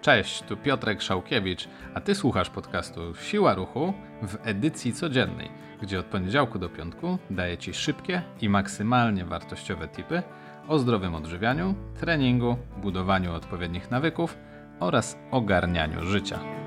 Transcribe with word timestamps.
Cześć, 0.00 0.42
tu 0.42 0.56
Piotrek 0.56 1.02
Szałkiewicz, 1.02 1.68
a 1.94 2.00
ty 2.00 2.14
słuchasz 2.14 2.50
podcastu 2.50 3.14
Siła 3.14 3.54
Ruchu 3.54 3.92
w 4.22 4.36
edycji 4.42 4.92
codziennej, 4.92 5.50
gdzie 5.82 6.00
od 6.00 6.06
poniedziałku 6.06 6.58
do 6.58 6.68
piątku 6.68 7.18
daję 7.30 7.58
ci 7.58 7.74
szybkie 7.74 8.22
i 8.40 8.48
maksymalnie 8.48 9.24
wartościowe 9.24 9.88
tipy 9.88 10.22
o 10.68 10.78
zdrowym 10.78 11.14
odżywianiu, 11.14 11.74
treningu, 12.00 12.56
budowaniu 12.76 13.34
odpowiednich 13.34 13.90
nawyków 13.90 14.38
oraz 14.80 15.18
ogarnianiu 15.30 16.04
życia. 16.04 16.61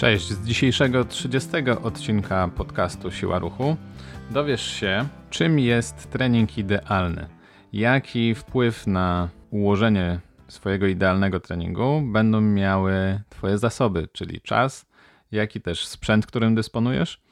Cześć, 0.00 0.28
z 0.28 0.46
dzisiejszego 0.46 1.04
30 1.04 1.50
odcinka 1.82 2.48
podcastu 2.48 3.10
Siła 3.10 3.38
Ruchu 3.38 3.76
dowiesz 4.30 4.72
się, 4.72 5.08
czym 5.30 5.58
jest 5.58 6.10
trening 6.10 6.58
idealny, 6.58 7.28
jaki 7.72 8.34
wpływ 8.34 8.86
na 8.86 9.28
ułożenie 9.50 10.20
swojego 10.48 10.86
idealnego 10.86 11.40
treningu 11.40 12.02
będą 12.12 12.40
miały 12.40 13.20
Twoje 13.28 13.58
zasoby, 13.58 14.08
czyli 14.12 14.40
czas, 14.40 14.86
jaki 15.32 15.60
też 15.60 15.86
sprzęt, 15.86 16.26
którym 16.26 16.54
dysponujesz 16.54 17.22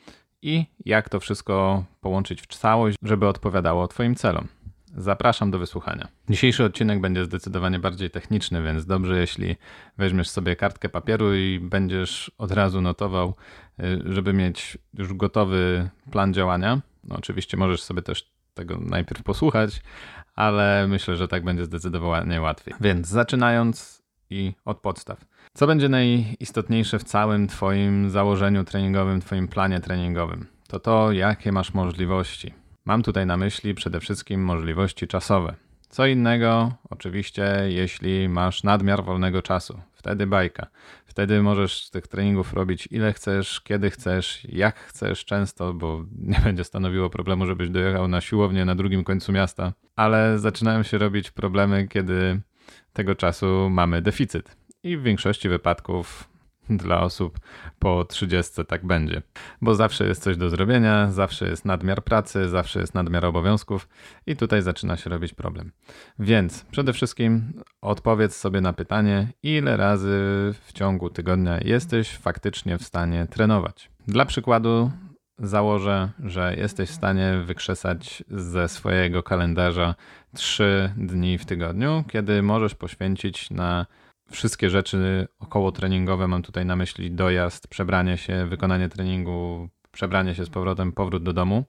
i 0.42 0.66
jak 0.84 1.08
to 1.08 1.20
wszystko 1.20 1.84
połączyć 2.00 2.42
w 2.42 2.46
całość, 2.46 2.98
żeby 3.02 3.28
odpowiadało 3.28 3.88
Twoim 3.88 4.14
celom. 4.14 4.48
Zapraszam 4.96 5.50
do 5.50 5.58
wysłuchania. 5.58 6.08
Dzisiejszy 6.30 6.64
odcinek 6.64 7.00
będzie 7.00 7.24
zdecydowanie 7.24 7.78
bardziej 7.78 8.10
techniczny, 8.10 8.62
więc 8.62 8.86
dobrze, 8.86 9.20
jeśli 9.20 9.56
weźmiesz 9.98 10.30
sobie 10.30 10.56
kartkę 10.56 10.88
papieru 10.88 11.34
i 11.34 11.60
będziesz 11.62 12.30
od 12.38 12.52
razu 12.52 12.80
notował, 12.80 13.34
y, 13.80 14.02
żeby 14.04 14.32
mieć 14.32 14.78
już 14.94 15.14
gotowy 15.14 15.90
plan 16.10 16.34
działania. 16.34 16.80
No, 17.04 17.16
oczywiście 17.16 17.56
możesz 17.56 17.82
sobie 17.82 18.02
też 18.02 18.30
tego 18.54 18.78
najpierw 18.78 19.22
posłuchać, 19.22 19.82
ale 20.34 20.86
myślę, 20.88 21.16
że 21.16 21.28
tak 21.28 21.44
będzie 21.44 21.64
zdecydowanie 21.64 22.40
łatwiej. 22.40 22.74
Więc 22.80 23.08
zaczynając 23.08 24.02
i 24.30 24.52
od 24.64 24.80
podstaw. 24.80 25.24
Co 25.54 25.66
będzie 25.66 25.88
najistotniejsze 25.88 26.98
w 26.98 27.04
całym 27.04 27.48
Twoim 27.48 28.10
założeniu 28.10 28.64
treningowym, 28.64 29.20
Twoim 29.20 29.48
planie 29.48 29.80
treningowym? 29.80 30.46
To 30.68 30.80
to, 30.80 31.12
jakie 31.12 31.52
masz 31.52 31.74
możliwości 31.74 32.54
Mam 32.88 33.02
tutaj 33.02 33.26
na 33.26 33.36
myśli 33.36 33.74
przede 33.74 34.00
wszystkim 34.00 34.44
możliwości 34.44 35.06
czasowe. 35.06 35.54
Co 35.88 36.06
innego, 36.06 36.72
oczywiście, 36.90 37.54
jeśli 37.66 38.28
masz 38.28 38.62
nadmiar 38.62 39.04
wolnego 39.04 39.42
czasu. 39.42 39.80
Wtedy 39.94 40.26
bajka. 40.26 40.66
Wtedy 41.06 41.42
możesz 41.42 41.90
tych 41.90 42.06
treningów 42.06 42.52
robić 42.52 42.88
ile 42.90 43.12
chcesz, 43.12 43.60
kiedy 43.60 43.90
chcesz, 43.90 44.44
jak 44.44 44.76
chcesz, 44.78 45.24
często, 45.24 45.74
bo 45.74 46.04
nie 46.32 46.40
będzie 46.44 46.64
stanowiło 46.64 47.10
problemu, 47.10 47.46
żebyś 47.46 47.70
dojechał 47.70 48.08
na 48.08 48.20
siłownię 48.20 48.64
na 48.64 48.74
drugim 48.74 49.04
końcu 49.04 49.32
miasta. 49.32 49.72
Ale 49.96 50.38
zaczynają 50.38 50.82
się 50.82 50.98
robić 50.98 51.30
problemy, 51.30 51.88
kiedy 51.88 52.40
tego 52.92 53.14
czasu 53.14 53.70
mamy 53.70 54.02
deficyt. 54.02 54.56
I 54.82 54.96
w 54.96 55.02
większości 55.02 55.48
wypadków 55.48 56.28
dla 56.70 57.00
osób 57.00 57.38
po 57.78 58.04
30 58.04 58.64
tak 58.68 58.86
będzie. 58.86 59.22
Bo 59.62 59.74
zawsze 59.74 60.06
jest 60.06 60.22
coś 60.22 60.36
do 60.36 60.50
zrobienia, 60.50 61.10
zawsze 61.10 61.48
jest 61.48 61.64
nadmiar 61.64 62.04
pracy, 62.04 62.48
zawsze 62.48 62.80
jest 62.80 62.94
nadmiar 62.94 63.24
obowiązków 63.24 63.88
i 64.26 64.36
tutaj 64.36 64.62
zaczyna 64.62 64.96
się 64.96 65.10
robić 65.10 65.34
problem. 65.34 65.72
Więc 66.18 66.64
przede 66.64 66.92
wszystkim 66.92 67.62
odpowiedz 67.80 68.36
sobie 68.36 68.60
na 68.60 68.72
pytanie, 68.72 69.28
ile 69.42 69.76
razy 69.76 70.18
w 70.66 70.72
ciągu 70.72 71.10
tygodnia 71.10 71.58
jesteś 71.60 72.10
faktycznie 72.10 72.78
w 72.78 72.82
stanie 72.82 73.26
trenować. 73.26 73.90
Dla 74.06 74.24
przykładu 74.24 74.90
założę, 75.38 76.10
że 76.24 76.54
jesteś 76.56 76.90
w 76.90 76.94
stanie 76.94 77.42
wykrzesać 77.44 78.24
ze 78.30 78.68
swojego 78.68 79.22
kalendarza 79.22 79.94
3 80.34 80.92
dni 80.96 81.38
w 81.38 81.46
tygodniu, 81.46 82.04
kiedy 82.08 82.42
możesz 82.42 82.74
poświęcić 82.74 83.50
na 83.50 83.86
wszystkie 84.30 84.70
rzeczy 84.70 85.28
około 85.38 85.72
treningowe, 85.72 86.28
mam 86.28 86.42
tutaj 86.42 86.66
na 86.66 86.76
myśli 86.76 87.10
dojazd, 87.10 87.68
przebranie 87.68 88.16
się, 88.16 88.46
wykonanie 88.46 88.88
treningu, 88.88 89.68
przebranie 89.92 90.34
się 90.34 90.44
z 90.44 90.50
powrotem, 90.50 90.92
powrót 90.92 91.22
do 91.22 91.32
domu, 91.32 91.64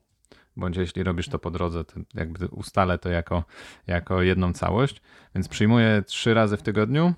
bądź 0.56 0.76
jeśli 0.76 1.02
robisz 1.02 1.28
to 1.28 1.38
po 1.38 1.50
drodze, 1.50 1.84
to 1.84 2.00
jakby 2.14 2.48
ustalę 2.48 2.98
to 2.98 3.08
jako, 3.08 3.44
jako 3.86 4.22
jedną 4.22 4.52
całość. 4.52 5.02
Więc 5.34 5.48
przyjmuję 5.48 6.02
trzy 6.06 6.34
razy 6.34 6.56
w 6.56 6.62
tygodniu, 6.62 7.14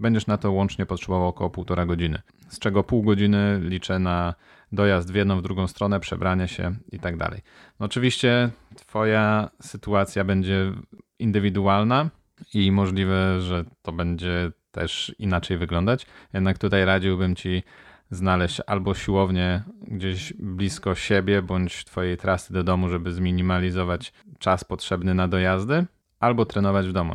będziesz 0.00 0.26
na 0.26 0.38
to 0.38 0.52
łącznie 0.52 0.86
potrzebował 0.86 1.28
około 1.28 1.50
półtora 1.50 1.86
godziny, 1.86 2.22
z 2.48 2.58
czego 2.58 2.84
pół 2.84 3.02
godziny 3.02 3.60
liczę 3.62 3.98
na 3.98 4.34
dojazd 4.72 5.12
w 5.12 5.14
jedną, 5.14 5.38
w 5.38 5.42
drugą 5.42 5.66
stronę, 5.66 6.00
przebranie 6.00 6.48
się 6.48 6.74
i 6.92 6.98
tak 6.98 7.16
dalej. 7.16 7.40
Oczywiście 7.78 8.50
twoja 8.76 9.50
sytuacja 9.62 10.24
będzie 10.24 10.72
indywidualna 11.18 12.10
i 12.54 12.72
możliwe, 12.72 13.40
że 13.40 13.64
to 13.82 13.92
będzie 13.92 14.52
też 14.74 15.14
inaczej 15.18 15.58
wyglądać. 15.58 16.06
Jednak 16.32 16.58
tutaj 16.58 16.84
radziłbym 16.84 17.36
ci 17.36 17.62
znaleźć 18.10 18.60
albo 18.66 18.94
siłownię 18.94 19.62
gdzieś 19.88 20.32
blisko 20.32 20.94
siebie, 20.94 21.42
bądź 21.42 21.84
twojej 21.84 22.16
trasy 22.16 22.52
do 22.52 22.64
domu, 22.64 22.88
żeby 22.88 23.12
zminimalizować 23.12 24.12
czas 24.38 24.64
potrzebny 24.64 25.14
na 25.14 25.28
dojazdy, 25.28 25.86
albo 26.20 26.46
trenować 26.46 26.88
w 26.88 26.92
domu. 26.92 27.14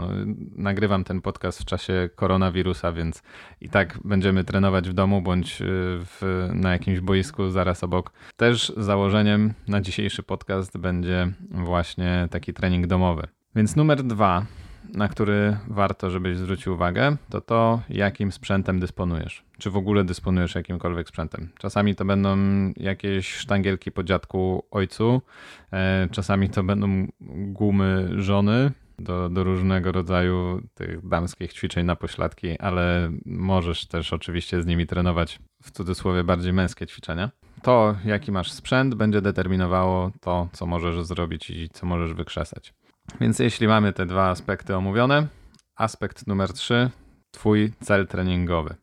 Nagrywam 0.55 1.03
ten 1.03 1.21
podcast 1.21 1.61
w 1.61 1.65
czasie 1.65 2.09
koronawirusa, 2.15 2.91
więc 2.91 3.23
i 3.61 3.69
tak 3.69 3.99
będziemy 4.05 4.43
trenować 4.43 4.89
w 4.89 4.93
domu 4.93 5.21
bądź 5.21 5.61
y, 5.61 5.65
w, 6.05 6.49
na 6.53 6.71
jakimś 6.71 6.99
boisku 6.99 7.49
zaraz 7.49 7.83
obok. 7.83 8.11
Też 8.37 8.73
założeniem 8.77 9.53
na 9.67 9.81
dzisiejszy 9.81 10.23
podcast 10.23 10.77
będzie 10.77 11.31
właśnie 11.51 12.27
taki 12.31 12.53
trening 12.53 12.87
domowy. 12.87 13.27
Więc 13.55 13.75
numer 13.75 14.03
dwa 14.03 14.45
na 14.93 15.07
który 15.07 15.57
warto, 15.67 16.09
żebyś 16.09 16.37
zwrócił 16.37 16.73
uwagę, 16.73 17.17
to 17.29 17.41
to, 17.41 17.81
jakim 17.89 18.31
sprzętem 18.31 18.79
dysponujesz. 18.79 19.43
Czy 19.57 19.69
w 19.71 19.77
ogóle 19.77 20.03
dysponujesz 20.03 20.55
jakimkolwiek 20.55 21.09
sprzętem. 21.09 21.49
Czasami 21.57 21.95
to 21.95 22.05
będą 22.05 22.37
jakieś 22.77 23.33
sztangielki 23.33 23.91
po 23.91 24.03
dziadku 24.03 24.63
ojcu, 24.71 25.21
e, 25.73 26.07
czasami 26.11 26.49
to 26.49 26.63
będą 26.63 27.07
gumy 27.29 28.09
żony 28.17 28.71
do, 28.99 29.29
do 29.29 29.43
różnego 29.43 29.91
rodzaju 29.91 30.61
tych 30.73 31.07
damskich 31.07 31.53
ćwiczeń 31.53 31.85
na 31.85 31.95
pośladki, 31.95 32.59
ale 32.59 33.11
możesz 33.25 33.85
też 33.85 34.13
oczywiście 34.13 34.61
z 34.61 34.65
nimi 34.65 34.87
trenować 34.87 35.39
w 35.63 35.71
cudzysłowie 35.71 36.23
bardziej 36.23 36.53
męskie 36.53 36.87
ćwiczenia. 36.87 37.31
To, 37.61 37.95
jaki 38.05 38.31
masz 38.31 38.51
sprzęt, 38.51 38.95
będzie 38.95 39.21
determinowało 39.21 40.11
to, 40.21 40.47
co 40.51 40.65
możesz 40.65 41.05
zrobić 41.05 41.49
i 41.49 41.69
co 41.69 41.85
możesz 41.85 42.13
wykrzesać. 42.13 42.73
Więc 43.21 43.39
jeśli 43.39 43.67
mamy 43.67 43.93
te 43.93 44.05
dwa 44.05 44.29
aspekty 44.29 44.75
omówione, 44.75 45.27
aspekt 45.75 46.27
numer 46.27 46.53
trzy, 46.53 46.89
Twój 47.31 47.73
cel 47.81 48.07
treningowy. 48.07 48.75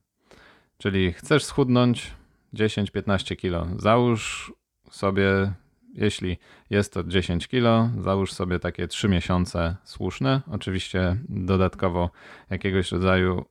Czyli 0.78 1.12
chcesz 1.12 1.44
schudnąć 1.44 2.14
10-15 2.54 3.36
kg. 3.36 3.81
Załóż 3.81 4.53
sobie, 4.91 5.53
jeśli 5.94 6.38
jest 6.70 6.92
to 6.92 7.04
10 7.04 7.48
kg, 7.48 7.91
załóż 8.03 8.32
sobie 8.32 8.59
takie 8.59 8.88
3 8.88 9.09
miesiące 9.09 9.76
słuszne. 9.84 10.42
Oczywiście 10.50 11.16
dodatkowo 11.28 12.10
jakiegoś 12.50 12.92
rodzaju 12.92 13.44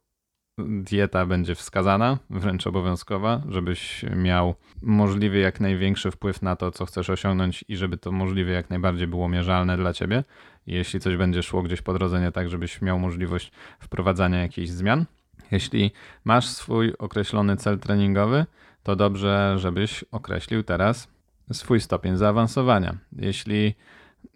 dieta 0.58 1.26
będzie 1.26 1.56
wskazana, 1.56 2.18
wręcz 2.30 2.68
obowiązkowa, 2.68 3.42
żebyś 3.50 4.06
miał 4.16 4.56
możliwie 4.82 5.40
jak 5.40 5.60
największy 5.60 6.12
wpływ 6.12 6.42
na 6.42 6.56
to, 6.56 6.72
co 6.72 6.86
chcesz 6.86 7.10
osiągnąć 7.10 7.66
i 7.68 7.78
żeby 7.78 7.98
to 7.98 8.12
możliwie 8.12 8.54
jak 8.54 8.70
najbardziej 8.70 9.08
było 9.08 9.30
mierzalne 9.30 9.78
dla 9.78 9.94
ciebie. 9.94 10.24
Jeśli 10.68 11.00
coś 11.00 11.18
będzie 11.18 11.44
szło 11.44 11.64
gdzieś 11.64 11.82
po 11.82 11.94
drodze 11.94 12.22
nie 12.22 12.32
tak, 12.32 12.50
żebyś 12.50 12.82
miał 12.82 13.00
możliwość 13.00 13.52
wprowadzania 13.80 14.42
jakichś 14.42 14.70
zmian. 14.70 15.06
Jeśli 15.52 15.92
masz 16.24 16.48
swój 16.48 16.94
określony 17.00 17.58
cel 17.58 17.80
treningowy, 17.80 18.46
to 18.84 18.96
dobrze, 18.96 19.56
żebyś 19.58 20.04
określił 20.12 20.64
teraz 20.64 21.08
swój 21.52 21.82
stopień 21.82 22.18
zaawansowania. 22.18 22.98
Jeśli 23.16 23.76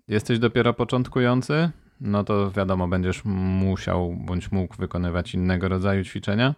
jesteś 0.08 0.40
dopiero 0.40 0.74
początkujący, 0.74 1.70
no 2.02 2.24
to 2.24 2.52
wiadomo, 2.52 2.88
będziesz 2.88 3.26
musiał 3.26 4.14
bądź 4.14 4.52
mógł 4.52 4.76
wykonywać 4.76 5.34
innego 5.34 5.70
rodzaju 5.70 6.04
ćwiczenia. 6.04 6.56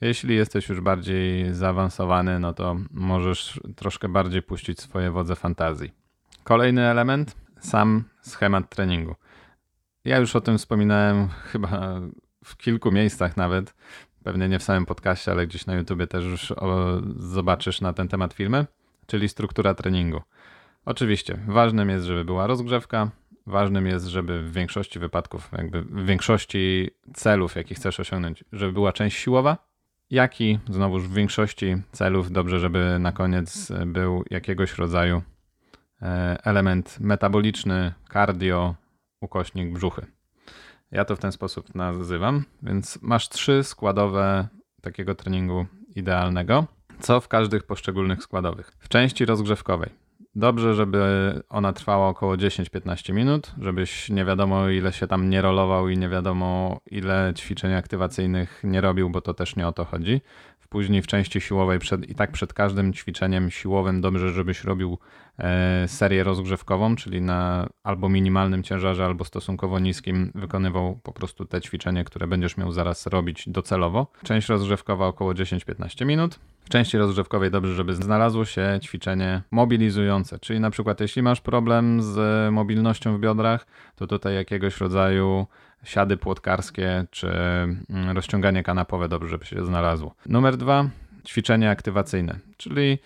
Jeśli 0.00 0.34
jesteś 0.34 0.68
już 0.68 0.80
bardziej 0.80 1.54
zaawansowany, 1.54 2.38
no 2.38 2.54
to 2.54 2.76
możesz 2.90 3.60
troszkę 3.76 4.08
bardziej 4.08 4.42
puścić 4.42 4.80
swoje 4.80 5.10
wodze 5.10 5.36
fantazji. 5.36 5.92
Kolejny 6.44 6.82
element, 6.82 7.36
sam 7.60 8.04
schemat 8.20 8.68
treningu. 8.70 9.14
Ja 10.04 10.18
już 10.18 10.36
o 10.36 10.40
tym 10.40 10.58
wspominałem 10.58 11.28
chyba 11.52 12.00
w 12.44 12.56
kilku 12.56 12.92
miejscach 12.92 13.36
nawet, 13.36 13.74
pewnie 14.24 14.48
nie 14.48 14.58
w 14.58 14.62
samym 14.62 14.86
podcaście, 14.86 15.32
ale 15.32 15.46
gdzieś 15.46 15.66
na 15.66 15.74
YouTubie 15.74 16.06
też 16.06 16.24
już 16.24 16.52
o, 16.52 17.00
zobaczysz 17.16 17.80
na 17.80 17.92
ten 17.92 18.08
temat 18.08 18.32
filmy, 18.32 18.66
czyli 19.06 19.28
struktura 19.28 19.74
treningu. 19.74 20.20
Oczywiście, 20.84 21.38
ważnym 21.46 21.88
jest, 21.88 22.04
żeby 22.04 22.24
była 22.24 22.46
rozgrzewka, 22.46 23.10
ważnym 23.46 23.86
jest, 23.86 24.06
żeby 24.06 24.42
w 24.42 24.52
większości 24.52 24.98
wypadków, 24.98 25.50
jakby 25.52 25.82
w 25.82 26.06
większości 26.06 26.90
celów, 27.14 27.56
jakie 27.56 27.74
chcesz 27.74 28.00
osiągnąć, 28.00 28.44
żeby 28.52 28.72
była 28.72 28.92
część 28.92 29.16
siłowa, 29.16 29.72
jak 30.10 30.40
i 30.40 30.58
znowuż 30.70 31.02
w 31.02 31.14
większości 31.14 31.76
celów 31.92 32.32
dobrze, 32.32 32.58
żeby 32.58 32.96
na 33.00 33.12
koniec 33.12 33.72
był 33.86 34.24
jakiegoś 34.30 34.78
rodzaju 34.78 35.22
e, 36.02 36.38
element 36.44 37.00
metaboliczny, 37.00 37.92
cardio, 38.12 38.74
ukośnik 39.20 39.72
brzuchy. 39.72 40.06
Ja 40.90 41.04
to 41.04 41.16
w 41.16 41.18
ten 41.18 41.32
sposób 41.32 41.74
nazywam, 41.74 42.44
więc 42.62 43.02
masz 43.02 43.28
trzy 43.28 43.64
składowe 43.64 44.48
takiego 44.82 45.14
treningu 45.14 45.66
idealnego, 45.96 46.66
co 47.00 47.20
w 47.20 47.28
każdych 47.28 47.62
poszczególnych 47.62 48.22
składowych. 48.22 48.72
W 48.78 48.88
części 48.88 49.24
rozgrzewkowej 49.24 50.01
Dobrze, 50.34 50.74
żeby 50.74 51.02
ona 51.48 51.72
trwała 51.72 52.08
około 52.08 52.36
10-15 52.36 53.14
minut, 53.14 53.52
żebyś 53.60 54.10
nie 54.10 54.24
wiadomo 54.24 54.68
ile 54.68 54.92
się 54.92 55.06
tam 55.06 55.30
nie 55.30 55.42
rolował 55.42 55.88
i 55.88 55.98
nie 55.98 56.08
wiadomo 56.08 56.80
ile 56.90 57.32
ćwiczeń 57.36 57.74
aktywacyjnych 57.74 58.60
nie 58.64 58.80
robił, 58.80 59.10
bo 59.10 59.20
to 59.20 59.34
też 59.34 59.56
nie 59.56 59.68
o 59.68 59.72
to 59.72 59.84
chodzi 59.84 60.20
później 60.72 61.02
w 61.02 61.06
części 61.06 61.40
siłowej 61.40 61.78
przed, 61.78 62.10
i 62.10 62.14
tak 62.14 62.32
przed 62.32 62.52
każdym 62.52 62.92
ćwiczeniem 62.92 63.50
siłowym 63.50 64.00
dobrze, 64.00 64.32
żebyś 64.32 64.64
robił 64.64 64.98
e, 65.38 65.88
serię 65.88 66.24
rozgrzewkową, 66.24 66.96
czyli 66.96 67.20
na 67.20 67.68
albo 67.82 68.08
minimalnym 68.08 68.62
ciężarze, 68.62 69.04
albo 69.04 69.24
stosunkowo 69.24 69.78
niskim 69.78 70.32
wykonywał 70.34 71.00
po 71.02 71.12
prostu 71.12 71.44
te 71.44 71.60
ćwiczenie, 71.60 72.04
które 72.04 72.26
będziesz 72.26 72.56
miał 72.56 72.72
zaraz 72.72 73.06
robić 73.06 73.48
docelowo. 73.48 74.06
Część 74.22 74.48
rozgrzewkowa 74.48 75.06
około 75.06 75.32
10-15 75.32 76.06
minut. 76.06 76.38
W 76.64 76.68
części 76.68 76.98
rozgrzewkowej 76.98 77.50
dobrze, 77.50 77.74
żeby 77.74 77.94
znalazło 77.94 78.44
się 78.44 78.78
ćwiczenie 78.82 79.42
mobilizujące, 79.50 80.38
czyli 80.38 80.60
na 80.60 80.70
przykład 80.70 81.00
jeśli 81.00 81.22
masz 81.22 81.40
problem 81.40 82.02
z 82.02 82.52
mobilnością 82.52 83.16
w 83.16 83.20
biodrach, 83.20 83.66
to 83.96 84.06
tutaj 84.06 84.34
jakiegoś 84.34 84.80
rodzaju 84.80 85.46
siady 85.84 86.16
płotkarskie 86.16 87.04
czy 87.10 87.28
mm, 87.28 88.16
rozciąganie 88.16 88.62
kanapowe 88.62 89.08
dobrze, 89.08 89.28
żeby 89.28 89.44
się 89.44 89.64
znalazło. 89.64 90.14
Numer 90.26 90.56
dwa, 90.56 90.90
ćwiczenie 91.26 91.70
aktywacyjne, 91.70 92.38
czyli 92.56 92.98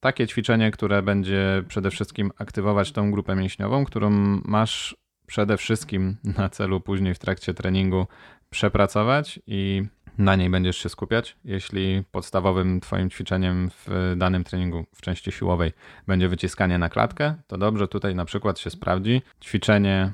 takie 0.00 0.26
ćwiczenie, 0.26 0.70
które 0.70 1.02
będzie 1.02 1.62
przede 1.68 1.90
wszystkim 1.90 2.30
aktywować 2.38 2.92
tą 2.92 3.10
grupę 3.10 3.36
mięśniową, 3.36 3.84
którą 3.84 4.10
masz 4.44 4.96
przede 5.26 5.56
wszystkim 5.56 6.16
na 6.38 6.48
celu 6.48 6.80
później 6.80 7.14
w 7.14 7.18
trakcie 7.18 7.54
treningu 7.54 8.06
przepracować 8.50 9.40
i 9.46 9.82
na 10.18 10.36
niej 10.36 10.50
będziesz 10.50 10.76
się 10.76 10.88
skupiać. 10.88 11.36
Jeśli 11.44 12.02
podstawowym 12.12 12.80
Twoim 12.80 13.10
ćwiczeniem 13.10 13.70
w 13.70 14.14
danym 14.16 14.44
treningu 14.44 14.84
w 14.94 15.00
części 15.00 15.32
siłowej 15.32 15.72
będzie 16.06 16.28
wyciskanie 16.28 16.78
na 16.78 16.88
klatkę, 16.88 17.34
to 17.46 17.58
dobrze 17.58 17.88
tutaj 17.88 18.14
na 18.14 18.24
przykład 18.24 18.58
się 18.58 18.70
sprawdzi 18.70 19.22
ćwiczenie 19.42 20.12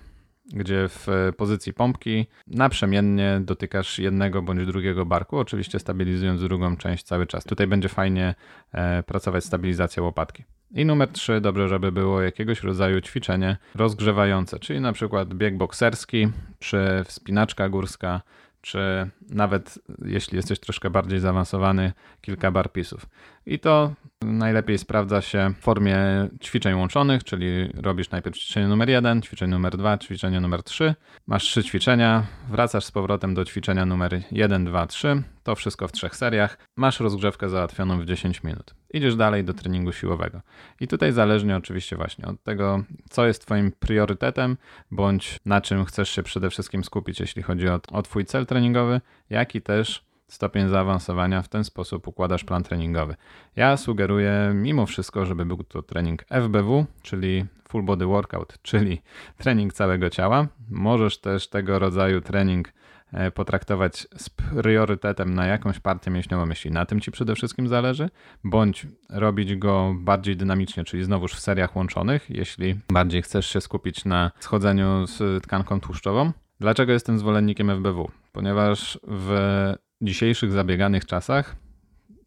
gdzie 0.53 0.89
w 0.89 1.33
pozycji 1.37 1.73
pompki 1.73 2.27
naprzemiennie 2.47 3.41
dotykasz 3.45 3.99
jednego 3.99 4.43
bądź 4.43 4.67
drugiego 4.67 5.07
barku, 5.07 5.39
oczywiście 5.39 5.79
stabilizując 5.79 6.41
drugą 6.41 6.77
część 6.77 7.05
cały 7.05 7.27
czas. 7.27 7.45
Tutaj 7.45 7.67
będzie 7.67 7.89
fajnie 7.89 8.35
e, 8.73 9.03
pracować 9.03 9.45
stabilizacja 9.45 10.03
łopatki. 10.03 10.45
I 10.75 10.85
numer 10.85 11.09
3, 11.09 11.41
dobrze, 11.41 11.69
żeby 11.69 11.93
było 11.93 12.23
jakiegoś 12.23 12.63
rodzaju 12.63 13.01
ćwiczenie 13.01 13.57
rozgrzewające, 13.75 14.59
czyli 14.59 14.81
na 14.81 14.93
przykład 14.93 15.35
bieg 15.35 15.57
bokserski, 15.57 16.29
czy 16.59 17.05
wspinaczka 17.05 17.69
górska, 17.69 18.21
czy 18.61 19.11
nawet 19.29 19.79
jeśli 20.05 20.37
jesteś 20.37 20.61
troszkę 20.61 20.91
bardziej 20.91 21.21
zaawansowany, 21.21 21.93
kilka 22.21 22.51
barpisów. 22.51 23.07
I 23.47 23.59
to 23.59 23.93
najlepiej 24.25 24.79
sprawdza 24.79 25.21
się 25.21 25.53
w 25.59 25.63
formie 25.63 25.99
ćwiczeń 26.43 26.75
łączonych, 26.75 27.25
czyli 27.25 27.73
robisz 27.75 28.11
najpierw 28.11 28.37
ćwiczenie 28.37 28.69
numer 28.69 28.91
1, 28.91 29.23
ćwiczenie 29.23 29.51
numer 29.51 29.77
2, 29.77 29.99
ćwiczenie 29.99 30.41
numer 30.41 30.63
3. 30.63 30.95
Masz 31.27 31.45
trzy 31.45 31.65
ćwiczenia, 31.65 32.27
wracasz 32.49 32.85
z 32.85 32.91
powrotem 32.91 33.35
do 33.35 33.45
ćwiczenia 33.45 33.87
numer 33.87 34.23
1, 34.31 34.65
2, 34.65 34.87
3. 34.87 35.23
To 35.43 35.55
wszystko 35.55 35.89
w 35.89 35.93
trzech 35.93 36.17
seriach. 36.17 36.59
Masz 36.77 37.01
rozgrzewkę 37.01 37.49
załatwioną 37.49 38.01
w 38.01 38.05
10 38.05 38.43
minut. 38.43 38.75
Idziesz 38.95 39.17
dalej 39.17 39.45
do 39.45 39.55
treningu 39.55 39.93
siłowego. 39.93 40.41
I 40.81 40.89
tutaj 40.89 41.13
zależnie 41.13 41.57
oczywiście 41.57 41.97
właśnie 41.97 42.27
od 42.27 42.43
tego, 42.43 42.85
co 43.11 43.27
jest 43.27 43.47
Twoim 43.47 43.73
priorytetem, 43.73 44.57
bądź 44.91 45.39
na 45.45 45.61
czym 45.61 45.85
chcesz 45.85 46.11
się 46.11 46.23
przede 46.23 46.51
wszystkim 46.51 46.85
skupić, 46.85 47.21
jeśli 47.21 47.43
chodzi 47.43 47.69
o, 47.69 47.81
o 47.93 48.03
Twój 48.03 48.25
cel 48.25 48.47
treningowy, 48.47 49.01
jak 49.31 49.55
i 49.55 49.63
też 49.63 50.10
stopień 50.31 50.69
zaawansowania, 50.69 51.43
w 51.43 51.49
ten 51.49 51.65
sposób 51.65 52.09
układasz 52.09 52.45
plan 52.45 52.63
treningowy. 52.63 53.17
Ja 53.57 53.77
sugeruję 53.77 54.53
mimo 54.55 54.87
wszystko, 54.87 55.27
żeby 55.27 55.45
był 55.45 55.65
to 55.65 55.83
trening 55.83 56.25
FBW, 56.31 56.87
czyli 57.03 57.45
Full 57.69 57.83
Body 57.83 58.07
Workout, 58.07 58.59
czyli 58.63 59.03
trening 59.39 59.73
całego 59.73 60.11
ciała. 60.11 60.47
Możesz 60.71 61.19
też 61.19 61.49
tego 61.49 61.79
rodzaju 61.79 62.21
trening 62.21 62.73
e, 63.13 63.31
potraktować 63.31 64.07
z 64.17 64.31
priorytetem 64.31 65.35
na 65.35 65.47
jakąś 65.47 65.79
partię 65.81 66.11
mięśniową, 66.11 66.49
jeśli 66.49 66.71
na 66.71 66.87
tym 66.87 67.01
ci 67.01 67.11
przede 67.11 67.35
wszystkim 67.35 67.69
zależy, 67.69 68.11
bądź 68.45 68.87
robić 69.09 69.57
go 69.57 69.95
bardziej 69.99 70.37
dynamicznie, 70.37 70.85
czyli 70.85 71.05
znowuż 71.05 71.35
w 71.35 71.41
seriach 71.41 71.77
łączonych, 71.77 72.31
jeśli 72.31 72.75
bardziej 72.93 73.23
chcesz 73.23 73.47
się 73.47 73.61
skupić 73.61 74.05
na 74.05 74.31
schodzeniu 74.41 75.07
z 75.07 75.45
tkanką 75.45 75.81
tłuszczową. 75.81 76.33
Dlaczego 76.61 76.93
jestem 76.93 77.19
zwolennikiem 77.19 77.71
FBW? 77.71 78.11
Ponieważ 78.33 78.99
w 79.09 79.75
dzisiejszych 80.03 80.53
zabieganych 80.53 81.07
czasach 81.07 81.57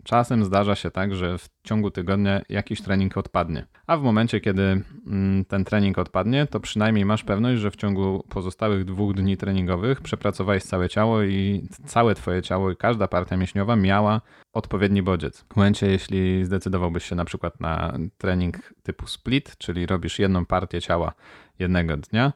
czasem 0.04 0.46
zdarza 0.46 0.76
się 0.76 0.92
tak, 0.92 1.16
że 1.16 1.38
w 1.38 1.50
ciągu 1.64 1.92
tygodnia 1.92 2.42
jakiś 2.50 2.82
trening 2.82 3.18
odpadnie. 3.18 3.66
A 3.88 3.98
w 3.98 4.02
momencie, 4.02 4.40
kiedy 4.40 4.82
mm, 5.08 5.46
ten 5.46 5.64
trening 5.66 5.98
odpadnie, 6.00 6.48
to 6.48 6.60
przynajmniej 6.60 7.06
masz 7.06 7.24
pewność, 7.24 7.62
że 7.62 7.72
w 7.72 7.76
ciągu 7.76 8.24
pozostałych 8.30 8.86
dwóch 8.86 9.14
dni 9.14 9.38
treningowych 9.38 10.02
przepracowałeś 10.02 10.64
całe 10.64 10.90
ciało 10.90 11.24
i 11.24 11.68
całe 11.86 12.16
twoje 12.16 12.42
ciało 12.42 12.72
i 12.72 12.76
każda 12.76 13.08
partia 13.08 13.38
mięśniowa 13.38 13.76
miała 13.76 14.22
odpowiedni 14.54 15.04
bodziec. 15.04 15.46
W 15.54 15.56
momencie, 15.56 15.88
jeśli 15.88 16.46
zdecydowałbyś 16.46 17.06
się 17.06 17.16
na 17.16 17.26
przykład 17.26 17.60
na 17.60 17.98
trening 18.18 18.74
typu 18.84 19.08
split, 19.08 19.58
czyli 19.58 19.86
robisz 19.86 20.20
jedną 20.20 20.46
partię 20.46 20.82
ciała 20.82 21.14
jednego 21.60 21.98
dnia, 21.98 22.34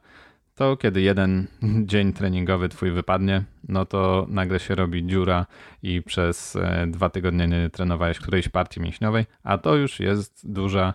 to 0.57 0.77
kiedy 0.77 1.01
jeden 1.01 1.47
dzień 1.91 2.13
treningowy 2.13 2.69
twój 2.69 2.91
wypadnie, 2.91 3.43
no 3.69 3.85
to 3.85 4.25
nagle 4.29 4.59
się 4.59 4.75
robi 4.75 5.07
dziura 5.07 5.45
i 5.83 6.01
przez 6.01 6.55
e, 6.55 6.87
dwa 6.87 7.09
tygodnie 7.09 7.47
nie 7.47 7.69
trenowałeś 7.69 8.19
którejś 8.19 8.49
partii 8.49 8.81
mięśniowej, 8.81 9.25
a 9.43 9.57
to 9.57 9.75
już 9.75 9.99
jest 9.99 10.51
duża 10.51 10.93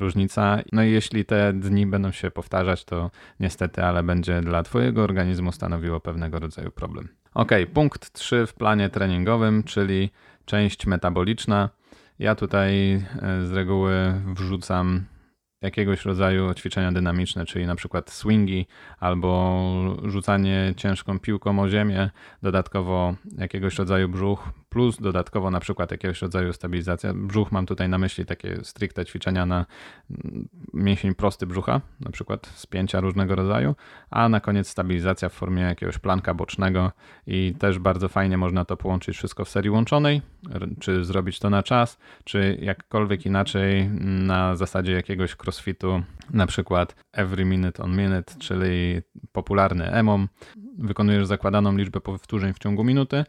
różnica. 0.00 0.58
No 0.72 0.82
i 0.82 0.90
jeśli 0.90 1.24
te 1.24 1.52
dni 1.52 1.86
będą 1.86 2.10
się 2.12 2.30
powtarzać, 2.30 2.84
to 2.84 3.10
niestety, 3.40 3.84
ale 3.84 4.02
będzie 4.02 4.40
dla 4.40 4.62
twojego 4.62 5.02
organizmu 5.02 5.52
stanowiło 5.52 6.00
pewnego 6.00 6.38
rodzaju 6.38 6.70
problem. 6.70 7.08
Ok, 7.34 7.50
punkt 7.74 8.12
3 8.12 8.46
w 8.46 8.54
planie 8.54 8.88
treningowym, 8.88 9.62
czyli 9.62 10.10
część 10.44 10.86
metaboliczna. 10.86 11.68
Ja 12.18 12.34
tutaj 12.34 12.92
e, 12.92 13.02
z 13.46 13.52
reguły 13.52 14.14
wrzucam 14.34 15.04
jakiegoś 15.62 16.04
rodzaju 16.04 16.54
ćwiczenia 16.54 16.92
dynamiczne, 16.92 17.46
czyli 17.46 17.66
na 17.66 17.76
przykład 17.76 18.10
swingi 18.10 18.66
albo 19.00 19.60
rzucanie 20.04 20.74
ciężką 20.76 21.18
piłką 21.18 21.60
o 21.60 21.68
ziemię, 21.68 22.10
dodatkowo 22.42 23.14
jakiegoś 23.38 23.78
rodzaju 23.78 24.08
brzuch, 24.08 24.48
plus 24.72 24.96
dodatkowo 24.96 25.50
na 25.50 25.60
przykład 25.60 25.90
jakiegoś 25.90 26.22
rodzaju 26.22 26.52
stabilizacja. 26.52 27.14
Brzuch 27.14 27.52
mam 27.52 27.66
tutaj 27.66 27.88
na 27.88 27.98
myśli 27.98 28.26
takie 28.26 28.64
stricte 28.64 29.04
ćwiczenia 29.04 29.46
na 29.46 29.66
mm, 30.10 30.48
mięsień 30.74 31.14
prosty 31.14 31.46
brzucha, 31.46 31.80
na 32.00 32.10
przykład 32.10 32.46
spięcia 32.46 33.00
różnego 33.00 33.34
rodzaju, 33.34 33.74
a 34.10 34.28
na 34.28 34.40
koniec 34.40 34.68
stabilizacja 34.68 35.28
w 35.28 35.32
formie 35.32 35.62
jakiegoś 35.62 35.98
planka 35.98 36.34
bocznego 36.34 36.92
i 37.26 37.54
też 37.58 37.78
bardzo 37.78 38.08
fajnie 38.08 38.38
można 38.38 38.64
to 38.64 38.76
połączyć 38.76 39.16
wszystko 39.16 39.44
w 39.44 39.48
serii 39.48 39.70
łączonej, 39.70 40.22
czy 40.80 41.04
zrobić 41.04 41.38
to 41.38 41.50
na 41.50 41.62
czas, 41.62 41.98
czy 42.24 42.58
jakkolwiek 42.60 43.26
inaczej 43.26 43.88
na 44.00 44.56
zasadzie 44.56 44.92
jakiegoś 44.92 45.36
crossfitu, 45.44 46.02
na 46.30 46.46
przykład 46.46 46.94
every 47.12 47.44
minute 47.44 47.82
on 47.82 47.96
minute, 47.96 48.34
czyli 48.38 49.02
popularny 49.32 49.90
EMOM. 49.90 50.28
Wykonujesz 50.78 51.26
zakładaną 51.26 51.76
liczbę 51.76 52.00
powtórzeń 52.00 52.52
w 52.52 52.58
ciągu 52.58 52.84
minuty, 52.84 53.24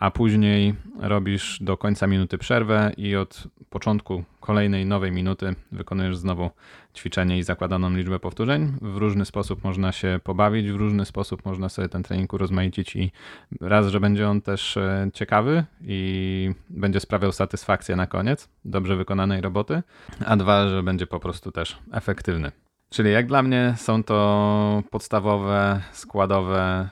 a 0.00 0.10
później 0.10 0.74
robisz 1.00 1.58
do 1.62 1.76
końca 1.76 2.06
minuty 2.06 2.38
przerwę 2.38 2.92
i 2.96 3.16
od 3.16 3.48
początku 3.70 4.24
kolejnej 4.40 4.86
nowej 4.86 5.12
minuty 5.12 5.54
wykonujesz 5.72 6.16
znowu 6.16 6.50
ćwiczenie 6.96 7.38
i 7.38 7.42
zakładaną 7.42 7.96
liczbę 7.96 8.18
powtórzeń. 8.18 8.72
W 8.82 8.96
różny 8.96 9.24
sposób 9.24 9.64
można 9.64 9.92
się 9.92 10.20
pobawić, 10.24 10.70
w 10.70 10.76
różny 10.76 11.04
sposób 11.04 11.44
można 11.44 11.68
sobie 11.68 11.88
ten 11.88 12.02
trening 12.02 12.32
urozmaicić 12.32 12.96
i 12.96 13.12
raz, 13.60 13.86
że 13.86 14.00
będzie 14.00 14.28
on 14.28 14.40
też 14.40 14.76
e, 14.76 15.10
ciekawy 15.14 15.64
i 15.82 16.50
będzie 16.70 17.00
sprawiał 17.00 17.32
satysfakcję 17.32 17.96
na 17.96 18.06
koniec 18.06 18.48
dobrze 18.64 18.96
wykonanej 18.96 19.40
roboty, 19.40 19.82
a 20.26 20.36
dwa, 20.36 20.68
że 20.68 20.82
będzie 20.82 21.06
po 21.06 21.20
prostu 21.20 21.52
też 21.52 21.78
efektywny. 21.92 22.52
Czyli 22.90 23.12
jak 23.12 23.26
dla 23.26 23.42
mnie 23.42 23.74
są 23.76 24.04
to 24.04 24.82
podstawowe, 24.90 25.80
składowe 25.92 26.88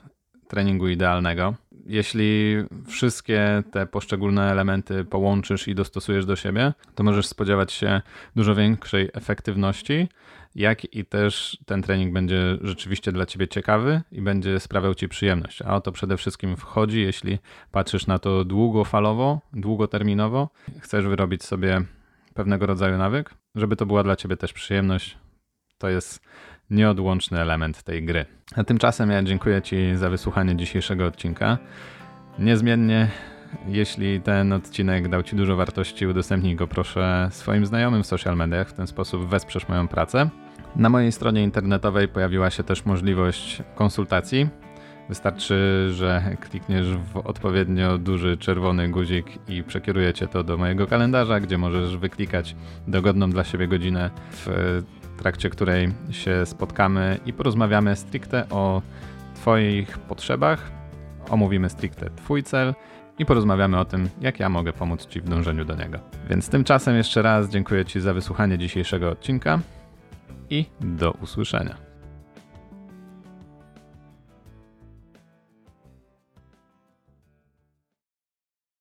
treningu 0.49 0.89
idealnego. 0.89 1.55
Jeśli 1.89 2.57
wszystkie 2.87 3.63
te 3.71 3.87
poszczególne 3.87 4.51
elementy 4.51 5.05
połączysz 5.05 5.69
i 5.69 5.75
dostosujesz 5.75 6.27
do 6.27 6.37
siebie, 6.37 6.73
to 6.95 7.05
możesz 7.05 7.27
spodziewać 7.27 7.73
się 7.73 8.03
dużo 8.37 8.55
większej 8.55 9.09
efektywności, 9.15 10.09
jak 10.55 10.95
i 10.95 11.05
też 11.05 11.59
ten 11.67 11.83
trening 11.83 12.13
będzie 12.13 12.59
rzeczywiście 12.61 13.13
dla 13.13 13.27
ciebie 13.27 13.49
ciekawy 13.49 14.03
i 14.13 14.23
będzie 14.23 14.61
sprawiał 14.61 14.95
ci 14.95 15.09
przyjemność. 15.09 15.63
A 15.63 15.75
o 15.75 15.81
to 15.81 15.93
przede 15.93 16.17
wszystkim 16.17 16.57
wchodzi, 16.57 17.03
jeśli 17.03 17.39
patrzysz 17.71 18.07
na 18.07 18.19
to 18.19 18.45
długofalowo, 18.45 19.41
długoterminowo, 19.53 20.51
chcesz 20.81 21.07
wyrobić 21.07 21.45
sobie 21.45 21.81
pewnego 22.35 22.67
rodzaju 22.67 22.99
nawyk, 22.99 23.35
żeby 23.55 23.77
to 23.77 23.87
była 23.87 24.03
dla 24.03 24.17
ciebie 24.17 24.37
też 24.37 24.53
przyjemność, 24.53 25.19
To 25.79 25.89
jest 25.89 26.21
nieodłączny 26.71 27.41
element 27.41 27.83
tej 27.83 28.05
gry. 28.05 28.25
A 28.57 28.65
tymczasem 28.65 29.11
ja 29.11 29.23
dziękuję 29.23 29.63
Ci 29.63 29.97
za 29.97 30.11
wysłuchanie 30.11 30.57
dzisiejszego 30.57 31.07
odcinka. 31.07 31.59
Niezmiennie, 32.39 33.09
jeśli 33.69 34.21
ten 34.21 34.53
odcinek 34.53 35.09
dał 35.09 35.23
Ci 35.23 35.37
dużo 35.37 35.57
wartości, 35.57 36.07
udostępnij 36.07 36.57
go 36.57 36.67
proszę 36.67 37.29
swoim 37.31 37.67
znajomym 37.67 38.03
w 38.03 38.07
social 38.07 38.37
mediach. 38.37 38.69
W 38.69 38.73
ten 38.73 38.87
sposób 38.87 39.29
wesprzesz 39.29 39.69
moją 39.69 39.89
pracę. 39.89 40.31
Na 40.77 40.89
mojej 40.89 41.13
stronie 41.13 41.43
internetowej 41.43 42.09
pojawiła 42.09 42.51
się 42.51 42.65
też 42.65 42.85
możliwość 42.85 43.63
konsultacji. 43.75 44.49
Wystarczy, 45.09 45.89
że 45.93 46.37
klikniesz 46.41 46.87
w 46.87 47.17
odpowiednio 47.17 47.99
duży 47.99 48.37
czerwony 48.37 48.89
guzik 48.89 49.27
i 49.49 49.63
przekierujecie 49.63 50.27
to 50.27 50.45
do 50.45 50.57
mojego 50.57 50.87
kalendarza, 50.87 51.41
gdzie 51.41 51.59
możesz 51.59 51.97
wyklikać 51.97 52.57
dogodną 52.89 53.31
dla 53.31 53.45
siebie 53.45 53.69
godzinę, 53.69 54.11
w 55.17 55.19
trakcie 55.19 55.51
której 55.51 55.89
się 56.11 56.47
spotkamy 56.47 57.19
i 57.27 57.33
porozmawiamy 57.33 57.97
stricte 57.97 58.49
o 58.49 58.83
Twoich 59.35 59.99
potrzebach, 59.99 60.71
omówimy 61.31 61.71
stricte 61.71 62.11
Twój 62.11 62.43
cel 62.43 62.75
i 63.19 63.27
porozmawiamy 63.27 63.79
o 63.79 63.85
tym, 63.85 64.09
jak 64.21 64.41
ja 64.41 64.49
mogę 64.49 64.73
pomóc 64.73 65.07
Ci 65.07 65.21
w 65.21 65.29
dążeniu 65.29 65.65
do 65.65 65.75
niego. 65.75 65.99
Więc 66.31 66.49
tymczasem 66.49 66.97
jeszcze 66.97 67.23
raz 67.23 67.49
dziękuję 67.49 67.85
Ci 67.85 68.01
za 68.01 68.15
wysłuchanie 68.15 68.59
dzisiejszego 68.59 69.11
odcinka 69.11 69.61
i 70.51 70.65
do 70.81 71.11
usłyszenia. 71.11 71.86